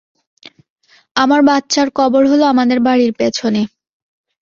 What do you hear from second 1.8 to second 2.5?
কবর হল